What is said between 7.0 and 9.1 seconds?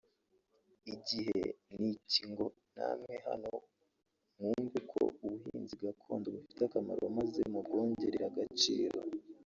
maze mubwongerere agaciro